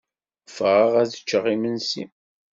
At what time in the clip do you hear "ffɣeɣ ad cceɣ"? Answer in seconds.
0.49-1.45